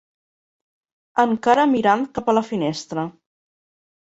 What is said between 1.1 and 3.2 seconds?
Encara mirant cap a la finestra.